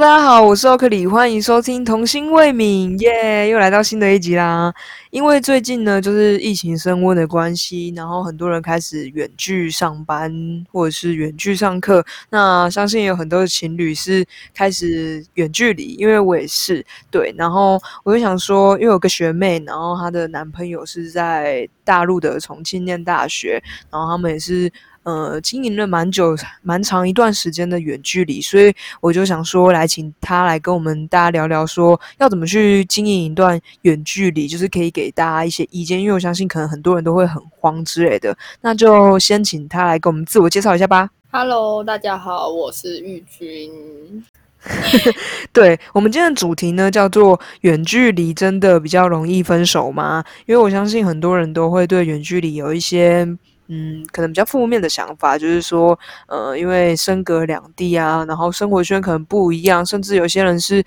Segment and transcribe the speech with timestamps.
[0.00, 4.72] 大家好，我是奥克里，欢迎收听童心未泯，耶，又来到新的一集啦。
[5.10, 10.32] 因为最近呢，就是疫情升温的关系，然后很多人开始远距上班
[10.72, 12.02] 或者是远距上课。
[12.30, 14.24] 那相信有很多的情侣是
[14.54, 17.34] 开始远距离，因为我也是对。
[17.36, 24.72] 然后我就想说，因为有个学妹，然后她的男朋友是在大陆的重庆念大学，然后他们也是。
[25.02, 38.36] 呃，经营了蛮久、蛮长一段时间的远距离，所以我就想说，来请他来跟我们大家聊聊，说要怎么去经营一段远距离，就是可以给大家一些意见，因为我相信可能很多人都会很慌之类的。
[38.60, 41.08] 那就先请他来跟我们自我介绍一下吧。
[41.30, 44.22] Hello，大家好，我是玉君。
[45.50, 50.22] 对我们今天的主题呢，叫做远距离真的比较容易分手吗？
[50.44, 53.26] 因为我相信很多人都会对远距离有一些。
[53.72, 60.82] 嗯，可能比较负面的想法就是说，呃，因为身隔两地啊，然后生活圈可能不一样，甚至有些人是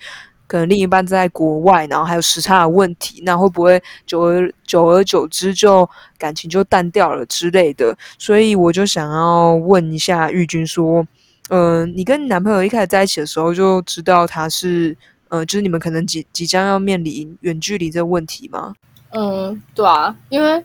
[0.46, 7.96] 可能另一半在国外，然后还有时差的问题，那会不会久而久而久之就感情就淡掉了之类的？
[8.18, 11.06] 所以我就想要问一下玉君说，
[11.48, 14.94] 嗯，你跟你男朋友一开始在一起的时候就知道他是，
[15.30, 18.74] 呃，就是你们可能即即将要面临远距离这个问题吗？
[19.12, 20.62] 嗯，对啊，因为。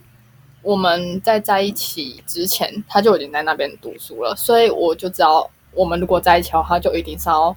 [0.61, 7.55] 我们在在一起之前，他就已经在那边读书了，所以我就知道，我们如果在一起的话，就一定是要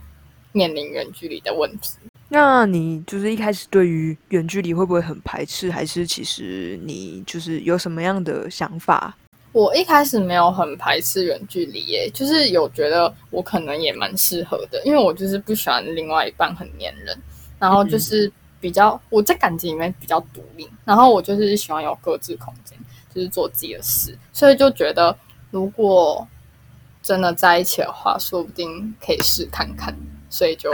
[0.52, 1.96] 面临远距离的问题。
[2.28, 9.14] 那你就是一开始对于远距离会不会很排斥，还是其实你就是有什么样的想法？
[9.52, 17.14] 我一开始没有很排斥远距离，耶，就是有觉得我可能也蛮适合的，因为我就是不喜欢另外一半很黏人，
[17.58, 22.78] 然后就是比较我在感情里面比较独立，然后我就是喜欢有各自空间。
[23.14, 25.16] 就是做自己的事，所以就觉得
[25.50, 26.26] 如果
[27.02, 29.94] 真的在一起的话，说不定可以试看看，
[30.30, 30.70] 所以就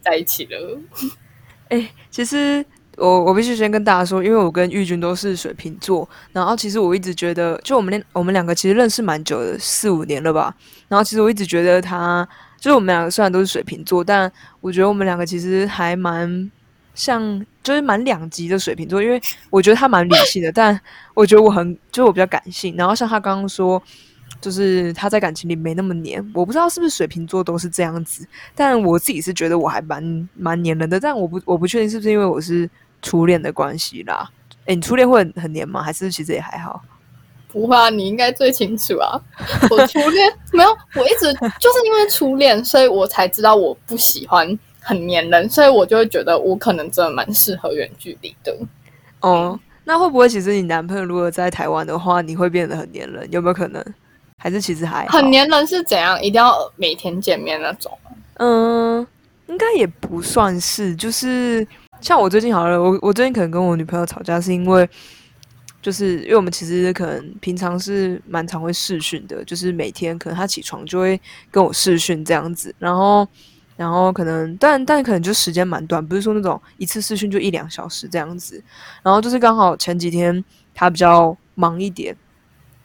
[0.00, 0.78] 在一起了。
[1.68, 2.64] 哎，其实
[2.96, 10.54] 我我必须先跟大家说，因为我跟玉君都是水瓶座，然后其实我一直觉得，就我们两我们两个其实认识蛮久的，四五年了吧。
[10.88, 12.26] 然后其实我一直觉得他，
[12.60, 14.30] 就是我们两个虽然都是水瓶座，但
[14.60, 16.50] 我觉得我们两个其实还蛮。
[16.94, 20.80] 像就是蛮两极的水瓶座，因为我觉得他蛮理性的，但
[21.12, 22.74] 我觉得我很就是我比较感性。
[22.76, 23.82] 然后像他刚刚说，
[24.40, 31.00] 就是他在感情里没那么黏，我不知道是不是水瓶座都是这样子，但我自己是觉得我还蛮蛮黏人的。
[31.00, 32.68] 但我不我不确定是不是因为我是
[33.02, 34.30] 初恋的关系啦。
[34.66, 35.82] 哎，你初恋会很很黏吗？
[35.82, 36.82] 还是其实也还好？
[37.48, 39.20] 不会啊，你应该最清楚啊。
[39.70, 44.58] 我初恋 没有，我一直就是因为初恋，所以我才知道我不喜欢。
[44.84, 48.54] 很黏人，所以我就会觉得我可能真的蛮适合远距离的。
[49.20, 53.26] 哦，那会不会其实你男朋友如果在台湾的话，你会变得很黏人？
[53.32, 53.82] 有没有可能？
[54.36, 56.22] 还是其实还很黏人是怎样？
[56.22, 57.90] 一定要每天见面那种？
[58.34, 59.06] 嗯，
[59.46, 60.94] 应该也不算是。
[60.94, 61.66] 就是
[62.02, 64.86] 像我最近好了，我我最近可能跟我女朋友吵架，是因为
[65.80, 71.18] 就是因为我们其实可能平常是蛮常会视讯的，就是每天可能她起床就会
[71.50, 73.26] 跟我视讯这样子，然后。
[73.76, 78.62] 然后可能，但但可能就时间蛮短，不是说那种一次试训就一两小时这样子。
[79.02, 82.16] 然后就是刚好前几天他比较忙一点，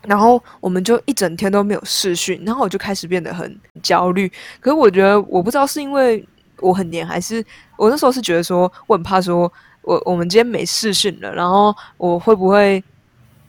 [0.01, 4.27] 然后我们就一整天都没有试训，然后我就开始变得很焦虑。
[4.59, 6.27] 可是我觉得我不知道是因为
[6.59, 7.45] 我很黏，还是
[7.77, 9.51] 我那时候是觉得说我很怕说
[9.83, 12.83] 我我们今天没试训了，然后我会不会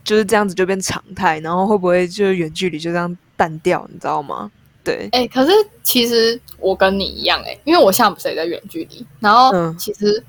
[0.04, 4.50] 就是这样子就变常态，然后会不会就是远距离就这样淡掉，你知道吗？
[4.90, 5.52] 对，哎，可是
[5.82, 10.22] 其实我跟你一样，哎，因为我现在不是也在远距离，然后其实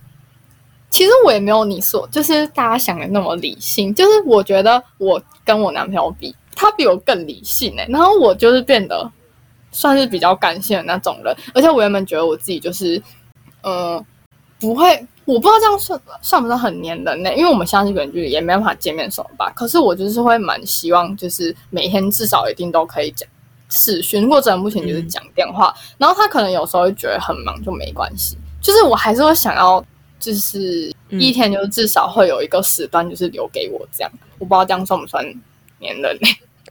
[0.89, 9.09] 其实我也没有你说，就是大家想的那么理性，就是我觉得我跟我男朋友比，他比我更理性，哎，然后我就是变得
[9.71, 13.01] 算是比较感性的那种人，而且我原本觉得我自己就是，
[13.63, 14.03] 呃，
[14.59, 17.33] 不会，我不知道这样算算不算很黏人呢？
[17.35, 23.27] 因为我们现在是远距离，也没办法见面什么吧，可是我就是会蛮希望，就是每天至少一定都可以讲。
[23.71, 29.83] 视讯或者目前就是讲电话，然后他可能有时候会觉得很忙就没关系，就是我还是会想要，
[30.19, 35.25] 就是一天就至少会有一个时段就是留给我这样，我不知道这样算不算
[35.79, 36.27] 黏人呢？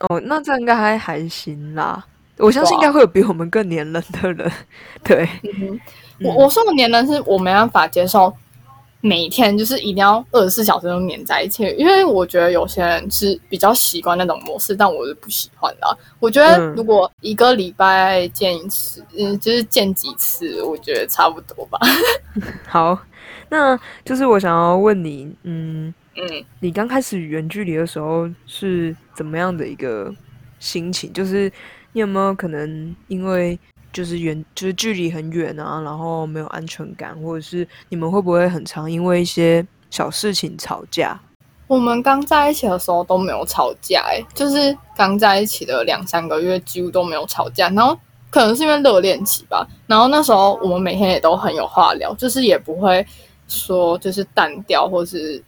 [0.08, 2.05] 哦，那这样应该还还行啦，
[2.37, 4.52] 我相信应该会有比我们更黏人的人。
[5.02, 5.29] 对，
[6.20, 8.32] 我我说的黏人是我没办法接受。
[9.02, 15.99] 每天就是一定要二十四小时都黏在一起，因为我觉得有些人是比较习惯那种模式，但我是不喜欢的。
[16.19, 21.79] 我觉得如果一个礼拜见一次，嗯，就是见几次，我觉得差不多吧。
[22.69, 22.99] 好，
[23.49, 30.14] 那就是我想要问你，嗯嗯，你刚开始远距离的时候是怎么样的一个
[30.58, 31.11] 心情？
[31.12, 31.50] 就是
[31.93, 33.58] 你有没有可能因为
[33.92, 41.20] 就是远，就是距离很远啊，然后没有安全感，或者是你们会不会很常因为一些小事情吵架？
[41.66, 47.96] 我们刚在一起的时候都没有吵架，哎，就是刚在一起的两三个月几乎都没有吵架，然后
[48.28, 53.06] 可能是因为热恋期吧，然后那时候我们每天也都很有话聊，就是也不会
[53.46, 55.42] 说就是淡掉，或是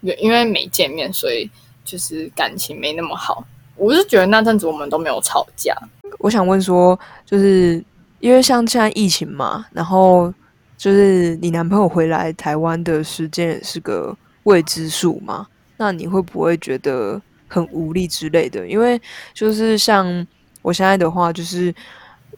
[0.00, 1.50] 因为没见面，所以
[1.84, 3.44] 就是感情没那么好。
[3.76, 5.76] 我是觉得那阵子我们都没有吵架。
[6.24, 7.84] 我想问说，就是
[8.18, 10.32] 因为像现在疫情嘛，然后
[10.78, 18.66] 就是你男朋友回来台湾的时间也是个未知数嘛，那你会不会觉得很无力之类的？
[18.66, 18.98] 因为
[19.34, 20.26] 就是像
[20.62, 21.74] 我现在的话，就是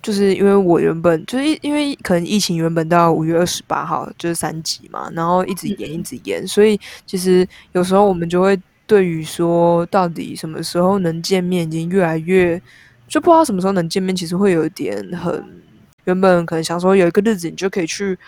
[0.02, 8.60] 就是因为我原本就是因为可能疫情原本到五月二十八号就是三级嘛，然后一直延一直延，所以其实有时候我们就会。
[8.88, 12.62] 对于说到底什么时候能见面，已经越来越
[13.08, 14.14] 就不知道什么时候能见面。
[14.14, 15.62] 其实会有一点很
[16.04, 18.18] 原本可能想说有一个日子你就可以去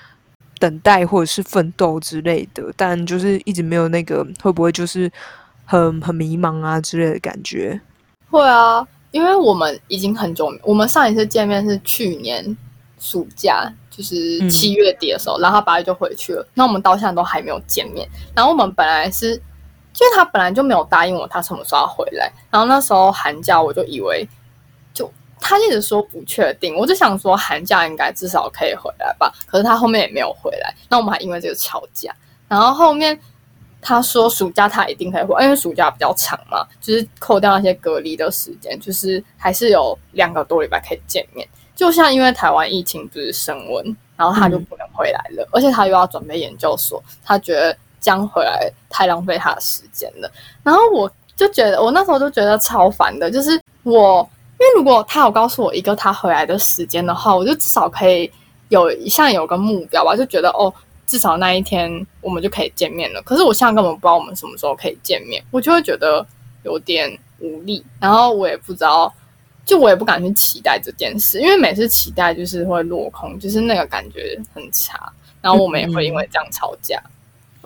[0.58, 5.10] 等待或者是奋斗之类的，但就是一直没有那个会不会就是
[5.64, 7.80] 很很迷茫啊之类的感觉。
[8.30, 12.56] 会啊，因为我们已经很久，我们上一次见面是去年
[12.98, 16.46] 暑假，就是七月底的时候，然后八月就回去了。
[16.54, 18.08] 那我们到现在都还没有见面。
[18.34, 19.40] 然后我们本来是。
[20.00, 22.30] 因为他本来就没有答应我，他什么时候要回来。
[22.52, 24.24] 然后那时候寒假，我就以为，
[25.40, 29.32] 他一直说不确定，我就想说寒假应该至少可以回来吧。
[29.46, 32.14] 可是他后面也没有回来，那我们还因为这个吵架。
[32.48, 33.18] 然后后面
[33.80, 41.46] 他说暑假他一定可以回，因为暑假比较长嘛，就是扣掉那些隔离的时间，就是还是有两个多礼拜可以见面。
[41.74, 47.76] 就像因为台湾疫情不是升温，然后他就不能回来了，而且他又要准备研究所，他觉得。
[48.00, 50.30] 将回来太浪费他的时间了，
[50.62, 54.26] 然后我就觉得，我那时候就觉得超烦的，就是我，
[54.60, 58.30] 因为如果他有告诉我一个他回来的时间的话，我就至少可以
[58.68, 60.72] 有像有个目标吧，就觉得哦，
[61.06, 63.22] 至少那一天我们就可以见面了。
[63.22, 66.26] 可是我现在根本不知道我们什么时候可以见面，我就会觉得
[66.64, 69.14] 有点无力，然后我也不知道，
[69.64, 77.00] 就我也不敢去期待这件事，因为每次期待就是会落空，就是那个感觉很差，然后我们也会因为这样吵架。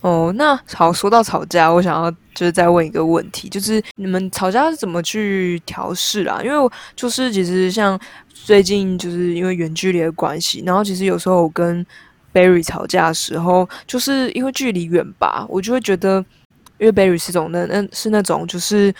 [0.02, 6.40] 哦，那好，说到吵架，我想要就是再问一个问题，就是你们吵架是怎么去调试啊？
[6.43, 11.87] 因为就是其实像最近就是因为远距离的关系，然后其实有时候我跟
[12.34, 16.16] Barry 吵架的时候，就是因为距离远吧，我就会觉得，
[16.78, 18.93] 因为 Barry 是种那那是那种就是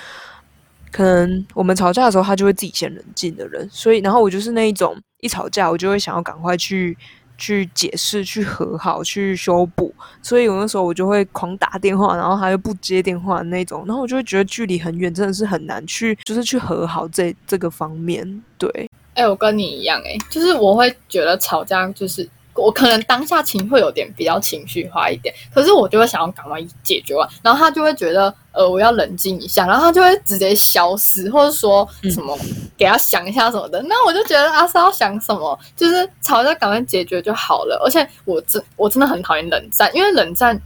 [0.93, 6.97] 可能我们吵架的时候，他就会自己先冷静的人，所以然后我就是那一种一吵架，我就会想要赶快去。
[7.43, 9.93] 去解释、去和好、去修补，
[10.23, 18.43] 所以有的时候我就会狂打电话，然后他又不接电话那种，然后我就会觉得距离很远，真的是很难去，就是去和好这这个方面。
[18.57, 22.29] 对，哎，我跟你一样，哎，就是我会觉得吵架就是。
[22.55, 32.39] 我可能当下情会有点比较情绪化一点，可是我就会想要赶快解决完，然后他就会觉得，呃，我要冷静一下，然后他就会直接消失，或者说什么
[32.77, 33.83] 给他想一下什么的。
[33.85, 37.81] 那我就觉得阿是要想什么，就是吵架赶快解决就好了。
[37.85, 40.61] 而且我真我真的很讨厌冷战，因为冷战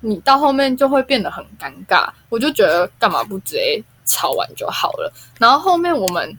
[0.00, 2.10] 你到后面就会变得很尴尬。
[2.28, 5.10] 我就觉得干嘛不直接吵完就好了？
[5.38, 6.36] 然后后面我们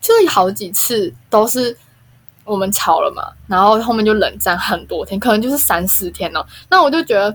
[0.00, 1.76] 就是好几次都是。
[2.48, 6.44] 我们吵了嘛，然后后面就冷战很多天，可能就是三四天哦。
[6.70, 7.34] 那我就觉得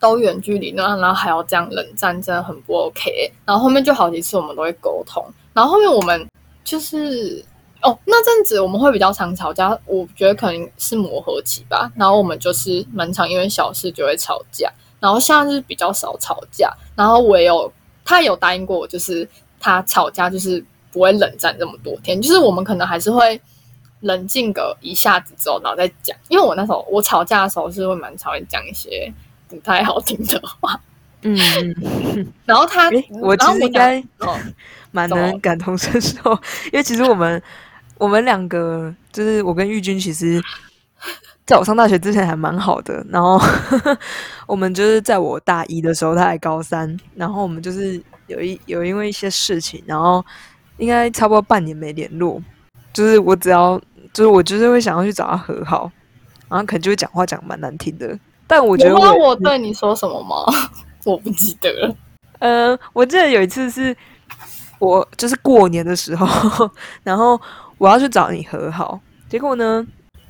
[0.00, 3.30] 都远距离，那然后还要这样冷战，真的很不 OK。
[3.44, 5.22] 然后后面就好几次我们都会沟通，
[5.52, 6.26] 然后后面我们
[6.64, 7.44] 就是
[7.82, 11.92] 哦那阵子我们会比较常吵架，我觉得可能是磨合期吧。
[11.94, 16.72] 然后我们就是蛮常因为小事就会吵架，然后现在是比较少吵架。
[16.96, 17.70] 然后我也有
[18.04, 19.28] 他有答应过我，就是
[19.60, 23.40] 他吵架就是不会冷战这么多天，就是我们可能还是会。
[24.02, 26.16] 冷静个一下子之后，然后再讲。
[26.28, 29.12] 因为我那时候我吵架的时候是会蛮常会讲一些
[29.48, 30.78] 不太好听的话。
[31.24, 31.36] 嗯，
[32.44, 32.90] 然后他，
[33.20, 34.02] 我其实应该
[34.90, 36.18] 蛮能感同身受，
[36.66, 37.40] 因为其实我们
[37.96, 40.42] 我们两个就是我跟玉君，其实
[41.46, 43.06] 在我上大学之前还蛮好的。
[43.08, 43.40] 然后
[44.48, 50.24] 我们就是在我大一的时候，他还高三，然后我们就是有一有因为一些事情，然后
[50.78, 52.42] 应该差不多半年没联络。
[52.92, 53.80] 就是我只要。
[54.12, 55.90] 就是我就是会想要去找他和好，
[56.48, 58.18] 然后可能就会讲话讲蛮难听的。
[58.46, 60.36] 但我觉得我我对你说什么吗？
[61.04, 61.96] 我不记得了。
[62.40, 63.96] 嗯，我记得有一次是
[64.78, 66.70] 我就是过年的时候，
[67.02, 67.40] 然后
[67.78, 69.86] 我要去找你和好，结果呢，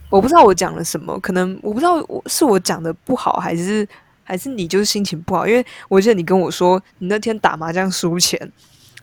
[0.09, 3.87] 我不知道我讲了什么，可能我不知道我是我讲的不好，还是
[4.23, 8.39] 还是你就是心情不好，因为我记得你跟我说你那天打麻将输钱，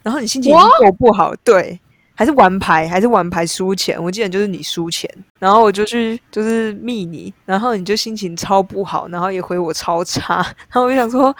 [0.01, 1.77] 然后你心情够不好，对。
[2.19, 3.97] 还是玩牌，还是玩牌输钱？
[4.03, 5.09] 我记得就是你输钱，
[5.39, 10.35] 然后我就去就是密你，然后你就心情超不好，然后也回我超差，
[10.67, 11.33] 然后我就想说，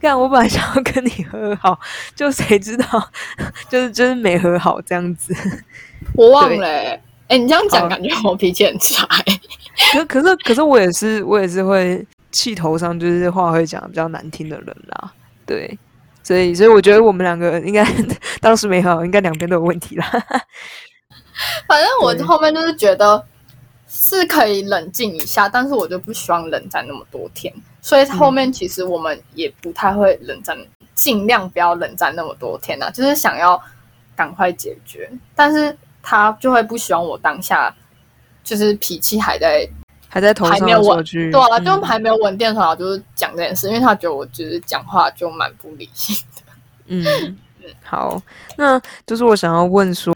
[0.00, 1.78] 看，我本来想要跟你和好，
[2.16, 3.08] 就谁知道，
[3.68, 5.32] 就是就是没和好这样子。
[6.16, 6.66] 我忘了，
[7.28, 9.06] 哎，你这样讲感觉我脾气很差。
[9.92, 15.12] 可可是可是我也是我也是会气头上就是话会讲比较难听的人啦，
[15.46, 15.78] 对。
[16.24, 17.86] 所以，所以我觉得我们两个应该
[18.40, 20.10] 当时没好，应该两边都有问题啦。
[21.68, 23.22] 反正我后面就是觉得
[23.88, 27.52] 是可以冷静一下，但是我就不希望冷战那么多天。
[27.82, 30.56] 所以后面其实我们也不太会冷战，
[30.94, 33.60] 尽量不要冷战那么多天呐，就是想要
[34.16, 35.10] 赶快解决。
[35.34, 37.74] 但是他就会不希望我当下
[38.42, 39.68] 就是脾气还在。
[40.14, 46.52] 还在头上稳，对啊，就还没有稳定的时候，就是讲这件事，因为他觉得我就是讲话就蛮不理性的。
[46.86, 47.04] 嗯
[47.64, 48.22] 嗯，好，
[48.56, 50.14] 那就是我想要问说，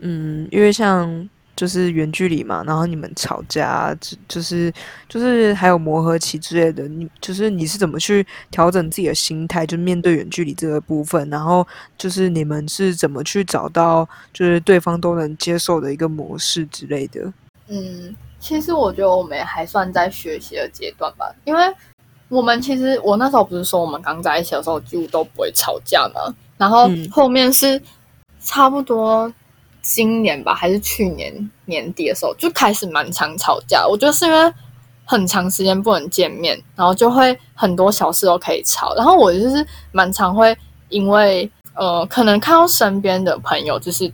[0.00, 3.96] 嗯，因为像就是远距离嘛，然后你们吵架，
[4.28, 4.70] 就是
[5.08, 11.66] 就是还有磨合期之类的，你就是你是怎么去调整自己的心态，就面对远距离这个部分，然后
[11.96, 17.32] 就是你们是怎么去找到就是对方都能接受的一个模式之类的？
[17.68, 18.14] 嗯。
[18.40, 21.62] 其实我觉得我们还算在学习的阶段吧，因为
[22.30, 27.80] 我们其实我那时候不是说我们刚在一起的时候几乎都不会吵架嘛，然后后面是
[28.40, 29.30] 差不多
[29.82, 33.86] 今年吧，还是去年年底的时候就开始蛮常吵架。
[33.86, 34.54] 我觉得是因为
[35.04, 38.94] 很长时间不能见面，然后就会很多小事都可以吵。
[38.94, 40.56] 然后我就是蛮常会
[40.88, 44.10] 因为呃，可能看到身边的朋友就是。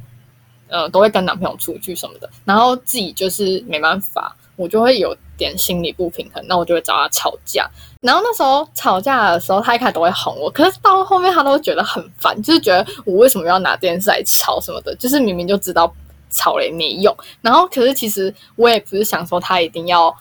[0.76, 7.66] 呃，都会跟男朋友出去什么的，然后自己就是没办法，我就会有点心理不平衡，那我就会找他吵架。
[8.02, 15.90] 然后那时候吵架的时候，他一开始都会哄我，可是到后面他都会觉得很烦，就是觉得我为什么要拿这件事来吵什么的，就是明明就知道
[16.30, 17.16] 吵了也没用。
[17.40, 20.14] 然后可是其实我也不是想说他一定要，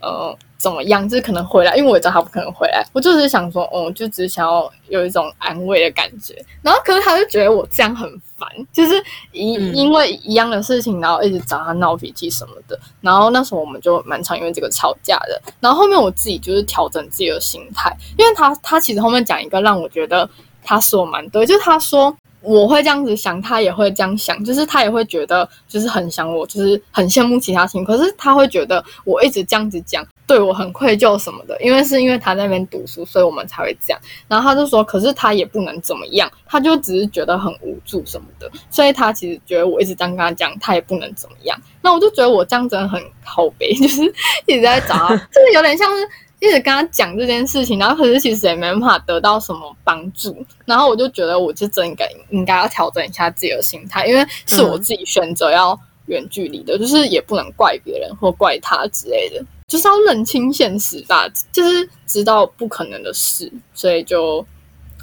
[0.00, 0.36] 呃。
[0.64, 1.06] 怎么样？
[1.06, 2.82] 就是可能回来，因为我知道他不可能回来。
[2.94, 6.34] 我就是想说，哦，就只是想要有一种安慰的感觉。
[6.62, 8.94] 然后，可是他就觉得我这样很烦，就是
[9.32, 12.80] 因因为一样的事情，然后一直找他闹脾气什么的。
[13.02, 15.38] 然后那时候我们就蛮常因为这个吵架的。
[15.60, 20.26] 然后后面我自己就是调整自己的心态，因为他他其实后面讲一个让我觉得
[20.62, 22.16] 他说蛮对，就是他说。
[22.44, 27.84] 我会这样子想，他也会这样想，就是他也会觉得就是很想我，就是很羡慕其他情。
[27.84, 34.00] 可是他会觉得我一直这样子讲，对我很愧疚什么的，因为是因为他在那边读书，所以我们才会这样。
[34.28, 41.58] 然后他就说，可是他也不能怎么样，他就只是觉得很无助什么的，所以他其实觉得我一直这样跟他讲，他也不能怎么样。
[41.80, 44.02] 那我就觉得我这样真的很好悲， 就是
[44.46, 46.08] 一直在找他， 就是有点像是。
[46.40, 64.46] 一直跟他讲这件事情，然后可是其实也没办法得到什么帮助，然后我就觉得我就真应该应该要调整一下自己的心态，因为是我自己选择要远距离的，就是也不能怪别人或怪他之类的，就是要认清现实吧，就是知道不可能的事，所以就。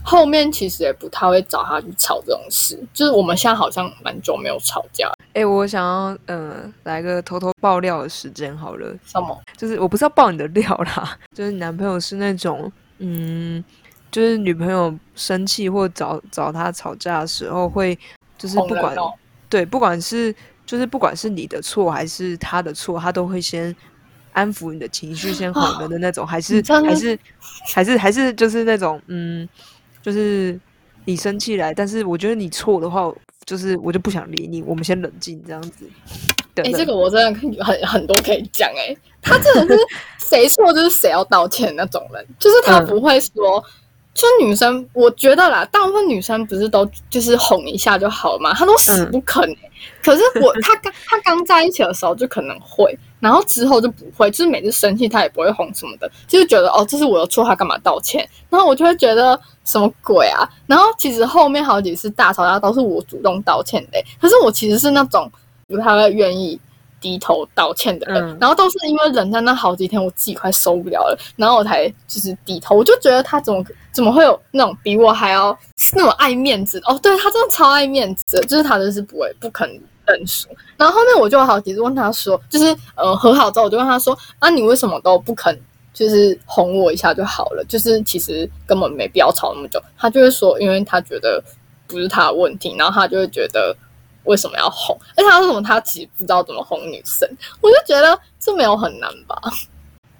[0.03, 5.11] 后面其实也不太会找他去吵这种事，就是我们现在好像蛮久没有吵架。
[5.33, 8.93] 哎，我想要嗯来个偷偷爆料的时间好了。
[9.05, 9.39] 什么？
[9.55, 13.63] 就是我不是要爆你的料啦， 就是你男朋友是那种嗯，
[14.11, 17.97] 就是女朋友生气或找找他吵架的时候会，
[18.37, 18.95] 就是不管
[19.49, 20.33] 对，不管是
[20.65, 23.73] 就是不管是你的错还是他的错，他都会先
[24.33, 27.19] 安抚你的情绪，先哄人的那种，还是还是
[27.73, 29.47] 还是还是就是那种嗯。
[30.01, 30.59] 就是
[31.05, 33.11] 你生气来，但是我觉得你错的话，
[33.45, 34.61] 就是我就不想理你。
[34.63, 35.85] 我们先冷静，这样子。
[36.55, 38.69] 哎，这个我真的很很多可以讲。
[38.75, 39.79] 哎，他真的是
[40.19, 43.63] 谁错就是谁要道歉那种人，就是他不会说，
[44.13, 49.43] 就女生，我觉得啦，大部分女生不是都就是哄一下就好了嘛，他都死不肯。
[50.03, 52.97] 可是我他刚他刚在一起的时候就可能会。
[53.19, 58.27] 然后之后就不会，就是每次生气他也不会哄什么的，就是觉得哦这是我的错，他干嘛道歉？
[58.49, 60.49] 然后我就会觉得什么鬼啊？
[60.65, 65.31] 然后其实后面好几次大吵架都是我主动道歉的，可是我其实是那种
[65.67, 66.59] 不太会愿意
[67.01, 68.37] 低头道歉的人。
[68.39, 72.77] 然后都是因为忍在那好几天，我自己快受不了了，然后我才就是低头。
[72.77, 75.57] 我就觉得他怎么怎么会有那种比我还要
[75.93, 76.81] 那么爱面子？
[76.85, 79.69] 哦，对他真的超爱面子，就是他就是不会不肯。
[80.07, 85.57] 认输，然后后面我就好几次问他说，就是呃和好之后，我就问他说，啊你为什么都不肯，
[85.93, 89.79] 就是哄我一下就好了，就是其实根本没必要吵那么久。
[89.95, 91.41] 他就会说，因为他觉得
[91.87, 93.73] 不是他的问题，然后他就会觉得
[94.23, 97.27] 为什么要哄，而且他为什么他其实不知道怎么哄女生，
[97.61, 99.35] 我就觉得这没有很难吧。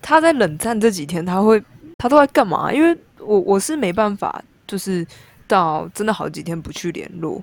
[0.02, 1.62] 他在冷战这几天，他会
[1.98, 2.72] 他都在干嘛？
[2.72, 5.06] 因为我我是没办法，就是
[5.48, 7.42] 到真的好几天不去联络，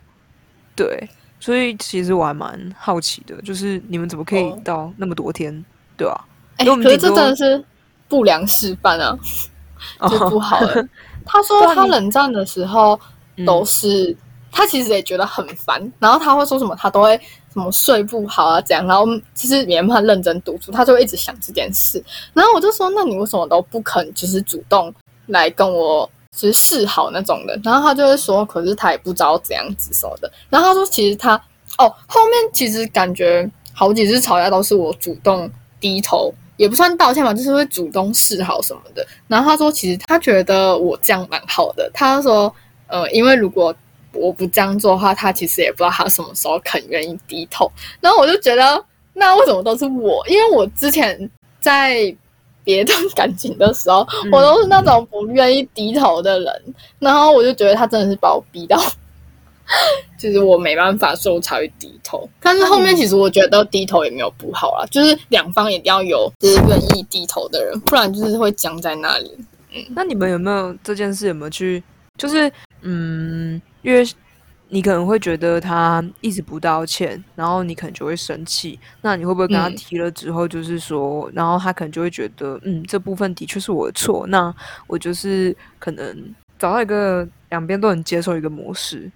[0.74, 1.08] 对。
[1.40, 5.64] 所以其实我还蛮好奇的，就是你们怎么可以到那么多天，
[5.96, 6.24] 对吧？
[6.56, 7.64] 哎，可是这真的是
[8.08, 9.16] 不良示范啊，
[10.10, 10.84] 就不好了。
[11.24, 12.98] 他说他冷战的时候
[13.46, 14.16] 都是
[14.50, 17.16] 他其实也觉得很烦，然后他会说什么，他都会
[17.52, 22.02] 什么睡不好啊这样，然后其实没办法认真读书，他就一直想这件事。
[22.32, 24.92] 然后我就说，那你为什么都不肯就是主动
[25.26, 26.08] 来跟我？
[26.30, 30.30] 就是示好那种的，然后他就会说，可是他也不知道怎样子什么的。
[30.48, 31.34] 然后他说，其实他
[31.78, 35.50] 哦，后面其实感觉好几次吵架都是我主动
[35.80, 39.04] 低头，也不算道歉吧，就是会主动示好什么的。
[39.26, 41.90] 然后他说，其实他觉得我这样蛮好的。
[41.92, 42.54] 他说，
[42.86, 43.74] 呃，因为如果
[44.12, 47.70] 我不这样做的话，他其实也不知道他什么时候肯愿意低头。
[48.00, 48.84] 然后我就觉得，
[49.14, 50.26] 那为什么都是我？
[50.28, 52.14] 因为我之前在。
[52.64, 58.78] 别段感情的时候，我都是那种不愿意低头的人，然后我就觉得他真的是把我逼到，
[60.18, 62.28] 就是我没办法，所以我才会低头。
[62.42, 69.34] 但是后面其实我觉得低头也没有不好啊，就是两方一定要有就是愿意低头的人，不然就是会僵在那里。
[69.72, 71.82] 嗯，那你们有没有这件事有没有去，
[72.18, 74.06] 就是嗯，因为。
[74.70, 78.78] 你可能会觉得他一直不道歉，然后你可能就会生气。
[79.00, 84.26] 那你会不会跟他提了之后，就是说，然后他可能就会觉得，嗯，这部分的确是我的错。
[84.26, 84.54] 那
[84.86, 89.10] 我就是可能找到一个两边都能接受一个模式。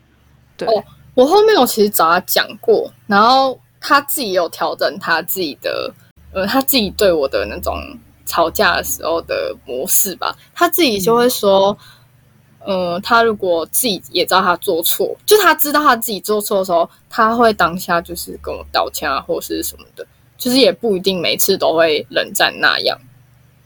[0.56, 0.66] 对，
[1.12, 5.92] 我后面我其实找他讲过，然后他自己有调整他自己的，
[6.32, 7.74] 呃，他自己对我的那种
[8.24, 10.34] 吵架的时候的模式吧。
[10.54, 11.76] 他自己就会说。
[11.76, 11.78] 嗯，
[13.02, 20.06] 他如果自己也知道他做错，就他知道他自己做错的时候，他会当下就是跟我道歉啊，或者是什么的，
[20.38, 22.96] 就是也不一定每次都会冷战那样。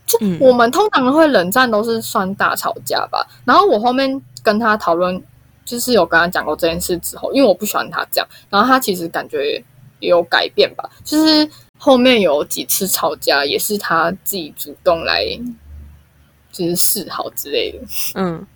[0.07, 3.27] 就我们通常会冷战都是算大吵架吧。
[3.45, 5.23] 然后我后面跟他讨论，
[5.65, 9.63] 就是有跟他讲过这件事之后，因为我不喜欢他这样，然后他其实感觉
[10.01, 10.89] 也有改变吧。
[11.05, 15.25] 就是后面有几次吵架，也是他自己主动来，
[16.53, 17.79] 就是示好之类的。
[18.15, 18.47] 嗯。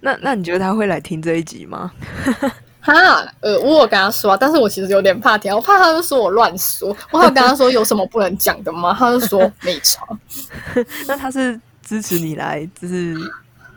[0.00, 1.92] 那那你觉得他会来听这一集吗？
[2.82, 2.94] 哈，
[3.40, 6.96] 呃，我有跟他说，啊但是我其实有点怕听，我怕他就说我乱说。
[7.10, 8.96] 我有跟他说有什么不能讲的吗？
[8.98, 10.08] 他就说 没吵。
[11.06, 13.14] 那他是支持你来，就是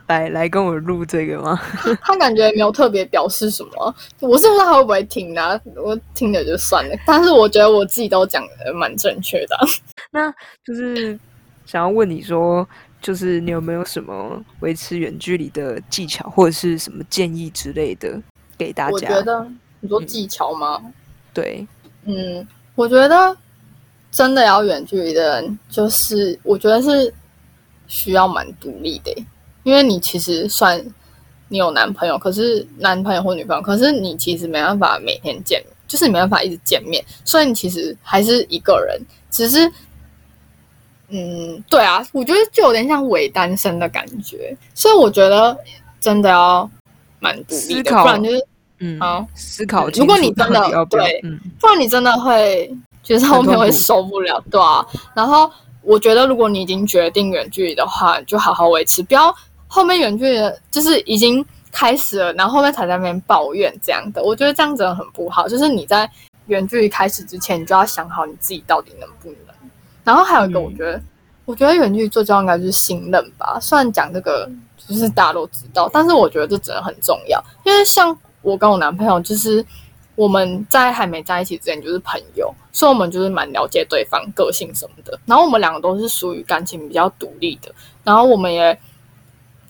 [0.07, 1.59] 来来跟我录这个吗？
[2.01, 3.95] 他感觉没有特别表示什么。
[4.21, 5.59] 我是不知道他会不会听呢？
[5.75, 6.95] 我听了就算了。
[7.05, 9.57] 但是我觉得我自己都讲的蛮正确的。
[10.11, 10.33] 那
[10.65, 11.19] 就是
[11.65, 12.65] 想要问你说。
[13.03, 18.17] 就是你有没有什么维持远距离的技巧，或者是什么建议之类的
[18.57, 18.93] 给大家？
[18.93, 19.45] 我觉得
[19.81, 20.81] 你说技巧吗？
[21.33, 21.67] 对，
[22.05, 23.35] 嗯，我觉得
[24.09, 27.13] 真的要远距离的人，就是我觉得是
[27.87, 29.13] 需要蛮独立的，
[29.63, 30.81] 因为你其实算
[31.49, 38.97] 你有男朋友，可是男朋友或女朋友，可是你其实没办法每天见，就是没办法一直见面，所以你其实还是一个人，
[39.29, 39.69] 只是。
[41.15, 45.55] 嗯，对啊，我觉得就有点像伪单身的感觉，所以我觉得
[45.99, 46.67] 真的要
[47.19, 48.47] 蛮独立的，不然就是
[48.79, 49.87] 嗯，好思考。
[49.89, 51.21] 如果你真的对，
[51.59, 54.83] 不然你真的会觉得后面会受不了，对啊。
[55.13, 55.47] 然后
[55.83, 59.31] 我觉得，如果你已经决定远距离的话，就好好维持，不要
[59.67, 64.23] 后面远距离就是已经开始了，然后后面才在那边抱怨这样的。
[64.23, 66.09] 我觉得这样子很不好，就是你在
[66.47, 69.52] 远距离开始之前，你就要想好你自己到底能不能。
[70.03, 71.01] 然后还有一个，我觉得，
[71.45, 73.57] 我觉得远距离最重要应该就是信任吧。
[73.61, 77.41] 虽然讲这个就是大家都知道，但是我觉得这真的很重要。
[77.63, 79.65] 因为像我跟我男朋友，就是
[80.15, 85.17] 我们在还没在一起之前就是朋友，所以我们就是蛮了解对方个性什么的。
[85.25, 87.73] 然后我们两个都是属于感情比较独立的。
[88.03, 88.77] 然后我们也，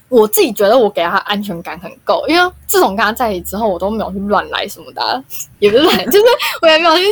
[0.10, 5.24] 我自己觉得我给他安全感很够，因为自从跟他在一起之后，我都没有去乱来什么的，
[5.60, 6.26] 也不是乱，就是
[6.62, 7.04] 我也没有去。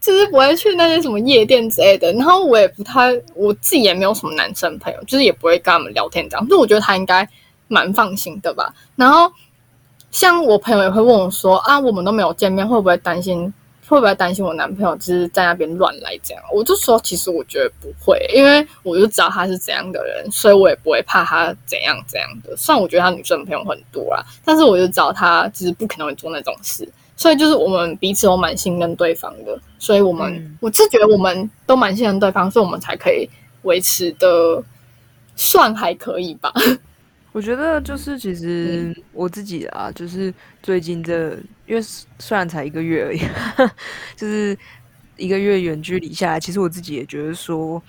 [0.00, 6.48] 就是不会去那些什么夜店之类的，然后我也不太，我自己也没有什么男生朋友，就是也不会跟他们聊天这样。
[6.48, 7.28] 就我觉得他应该
[7.68, 8.74] 蛮放心的吧。
[8.96, 9.30] 然后
[10.10, 13.52] 像我朋友也会问我说啊，我们都没有见面，会不会担心？
[13.86, 16.42] 会不会担心我男朋友就是在那边乱来这样？
[16.52, 22.56] 我就说其实我觉得不会，因为我就知道他是怎样的人，所以我也不会怕他怎样怎样的。
[22.56, 26.88] 虽然我觉得他女生朋友很多啊，但是我就知道他其实不可能会做那种事。
[27.20, 33.28] 所以就是我们彼此都蛮信任对方的，所以我们我自觉得我们都蛮信任对方，所以我们才可以
[33.64, 34.64] 维持的
[35.36, 36.50] 算还可以吧。
[37.32, 41.32] 我觉得就是其实我自己啊，就是最近这
[41.66, 41.82] 因为
[42.18, 43.20] 虽然才一个月而已，
[44.16, 44.56] 就是
[45.18, 47.82] 一个月远距离下来，其实我自己也觉得说，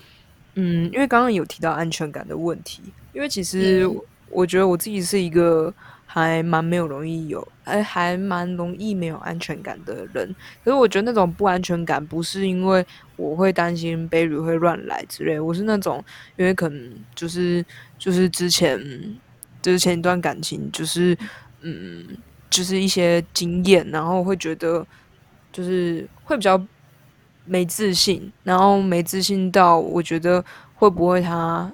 [0.56, 2.82] 嗯，因为刚刚有提到安全感的问题，
[3.14, 3.88] 因为其实
[4.28, 5.72] 我觉得我自己是一个
[6.14, 10.36] 还蛮没有容易有，还，还蛮容易没有安全感的人。
[10.62, 12.84] 可是我觉得那种不安全感不是因为
[13.16, 16.04] 我会担心 baby 会乱来之类，我是那种
[16.36, 17.64] 因为可能就是
[17.98, 18.78] 就是之前
[19.62, 21.16] 就是前一段感情就是
[21.62, 22.04] 嗯
[22.50, 24.86] 就是一些经验，然后会觉得
[25.50, 26.62] 就是会比较
[27.46, 30.44] 没自信，然后没自信到我觉得
[30.74, 31.72] 会不会他。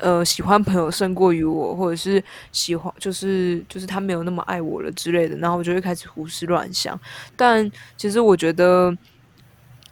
[0.00, 6.98] 呃，喜欢朋友胜过于我，或者是喜欢，就是就是他没有那么爱我了之类的，然后我就会开始胡思乱想。
[7.36, 8.96] 但其实我觉得，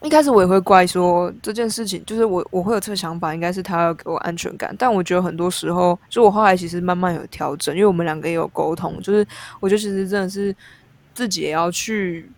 [0.02, 4.74] 一开始我也会怪说这件事情，就是我我会有这个想法，应该是他要给我安全感。
[4.78, 9.26] 但我觉得很多时候，就我后来其实慢慢有调整，因为我们两个也有沟通，就是
[9.60, 10.54] 我觉得其实真的是
[11.14, 12.30] 自己也要去。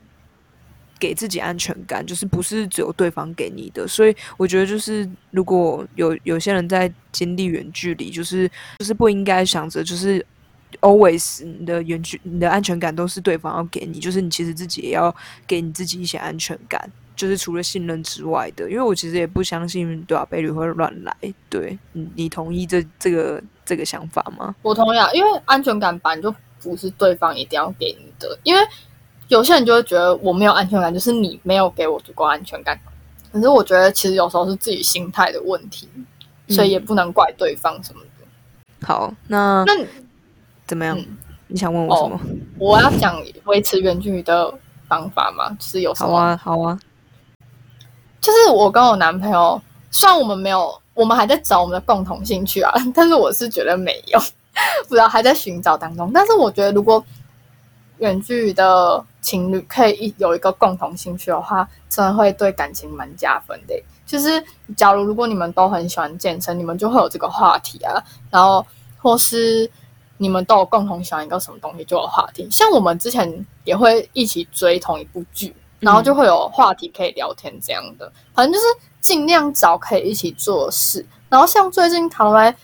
[0.99, 10.25] 给自己安全感，就是不是只有对方给你的，所以我觉得就是如果有有些人在经历远距离，就是就是不应该想着就是
[10.81, 15.15] always 你的远距你的安全感都是对方要给你，就是你其实自己也要
[15.47, 21.15] 给你自己一些安全感，就是除了信任之外的，因为我其实也不相信对啊，贝吕会乱来，
[21.49, 24.55] 对，你你同意这这个这个想法吗？
[24.63, 28.61] 我同意啊，因为安全感本来就不是对方一定要给你的，因为。
[29.29, 32.79] 有些人就会觉得我没有安全感，就是你没有给我足够安全感。
[33.33, 35.88] 可是我觉得其实有时候是自己心态的问题，
[36.49, 38.87] 所以也不能怪对方什么的。
[38.87, 39.75] 好，那那
[40.67, 40.99] 怎么样？
[41.47, 42.21] 你想问我什么？
[42.59, 44.53] 我要讲维持远距离的
[44.87, 45.51] 方法吗？
[45.59, 46.11] 就是有什么？
[46.11, 46.79] 好啊，好啊。
[48.21, 49.61] 就是我跟我男朋友，
[49.91, 54.19] 虽然我们没有，我们还在找我们的共同兴趣啊， 但是我是觉得没有，
[54.88, 56.11] 不知道还在寻找当中。
[56.12, 57.05] 但是我觉得如果
[57.99, 63.75] 远距离的情侣可以一有一个共同兴趣的话，真的会对感情蛮加分的。
[64.07, 64.43] 就是
[64.77, 68.03] 假如如果你们都很喜欢健身，你们就会有这个话题啊。
[68.31, 68.65] 然后
[68.97, 69.71] 或是
[70.17, 72.49] 你们都有共同喜欢一个什么东西，就有话题。
[72.51, 78.11] 像我们之前也会一起追同一部剧，然后就会有话题可以聊天这样的。
[78.33, 78.65] 反正就是
[79.01, 81.05] 尽量找可以一起做事。
[81.29, 82.55] 然后像最近唐来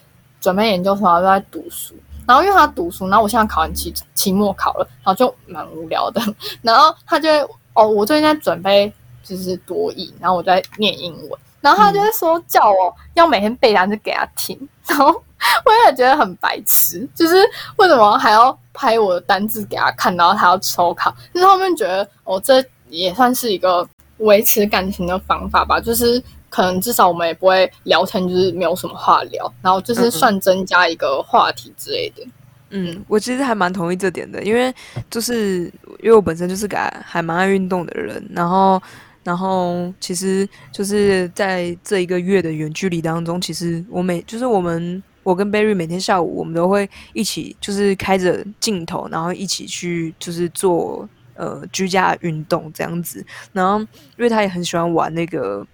[0.41, 1.95] 准备研究生，都在读书。
[2.27, 6.21] 然后因为他读书，然后我现在考完期期末考了，然后就蛮无聊的。
[6.63, 14.57] 然后他就会哦，我最近在准备就是多译，然后我在念英文，然后他就会说叫我要每天背单词给他听，
[14.87, 17.37] 然后我也觉得很白痴，就是
[17.77, 21.15] 为什么还要拍我的单字给他看，然后他要抽考？
[21.33, 23.87] 就是后面觉得哦，这也算是一个
[24.19, 26.23] 维持感情的方法吧，就是。
[26.55, 32.25] 可能至少我们也不会聊天，就是没有什么话聊，然后就是算增加一个话题之类的。
[32.71, 34.73] 嗯，我其实还蛮同意这点的，因为
[35.11, 35.63] 就是
[35.99, 38.81] 因为我本身就是个还蛮爱运动的人，然后
[39.25, 55.67] 然后其实就是在这一个月的远距离当中，其实我每就是我们我跟 Berry 每天下午我们都会一起就是开着镜头，然后一起去就是做呃居家运动这样子，然后因为他也很喜欢玩那个。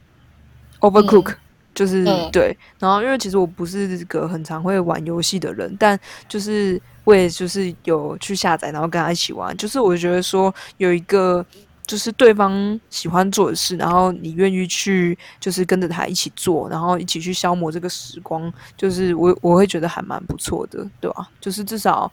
[0.80, 1.34] Overcook
[1.72, 9.56] 就是对，然后因为其实我不是个很常会玩游戏的人，但就是我也就是有去下载，然后跟他一起玩。
[9.56, 11.46] 就是我觉得说有一个
[11.86, 21.28] 就是对方喜欢做的事，然后你愿意去就是跟着他一起做，然后一起去消磨这个时光，就是我我会觉得还蛮不错的，对吧？
[21.40, 22.10] 就是至少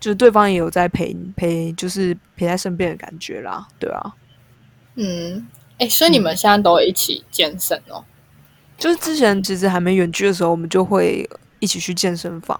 [0.00, 4.14] 就是对方也有在陪陪，就是陪在身边的感觉啦，对啊，
[4.94, 5.46] 嗯。
[5.78, 8.04] 哎，所以你们现在都一起健身哦？
[8.78, 12.58] 就是之前其实还没远距的时候，我们就会一起去健身房。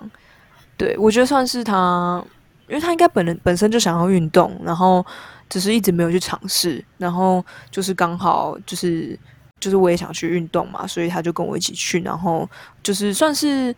[0.77, 2.25] 对，我觉得算是他，
[2.69, 5.05] 因为他应该本人本身就想要运动，然后
[5.49, 9.19] 只是一直没有去尝试，然后就是刚好就是
[9.61, 12.49] 就是我也想去运动嘛，所以他就跟我一起去，然后
[12.83, 13.75] 就是算是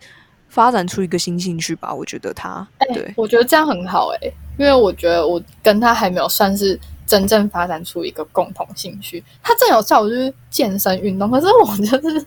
[0.49, 1.93] 发展出一个新兴趣吧。
[1.93, 6.79] 我觉得他，对我觉得这样很好哎，因为我觉得我跟他还没有算是。
[7.07, 12.25] 真正发展出一个共同兴趣，他正有效我就是健身运动，可是我就是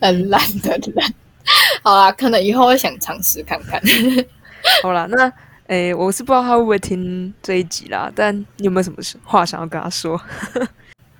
[0.00, 1.14] 很懒的人。
[1.84, 3.80] 好啦，可能以后会想尝试看看。
[4.82, 5.32] 好啦，那
[5.68, 10.20] 诶，我是不知道他会不会听这一集啦，但你有没有什么话想要跟他说？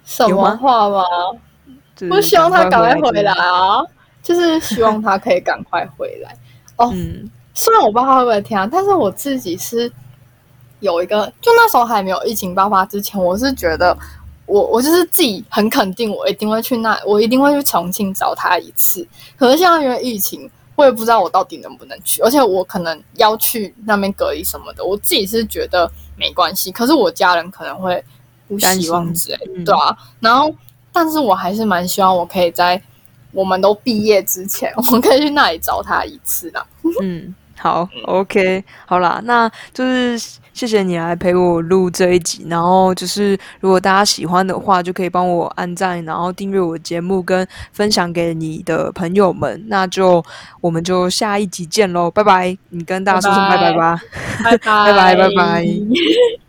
[0.05, 1.05] 什么话吗？
[2.11, 3.81] 我希望他赶快回来啊！
[4.23, 6.37] 就是希望他可以赶快回来。
[6.77, 9.93] 哦，嗯虽然我不知道他会不会听，啊但是我自己是。
[10.81, 13.97] 有一个，就那时候还没有疫情爆发之前，我是觉得
[14.47, 19.07] 我我就是自己很肯定，我一定会去那，我一定会去重庆找他一次。
[19.37, 26.71] 可是现在因为疫情，我也不知道我到底能不能去，而且我可能要去那边隔离什么的，我自己是觉得没关系。
[26.71, 28.03] 可是我家人可能会
[28.47, 29.97] 不希望之类，对啊。
[30.21, 30.55] 然后，
[30.93, 32.81] 但是我还是蛮希望我可以在
[33.33, 36.65] 我们都毕业之前， 我们可以去那里找他一次的。
[37.03, 42.47] 嗯，好，OK，好啦，那就是谢谢你来陪我录这一集。
[42.49, 49.63] 然后就是如果大家喜欢的话，就可以帮我按赞，然后订阅我的节目，跟分享给你的朋友们。
[49.69, 50.25] 那就
[50.63, 52.57] 我们就下一集见喽，拜拜！
[52.71, 54.01] 你跟大家说声拜拜吧，
[54.43, 55.67] 拜拜拜拜 拜拜。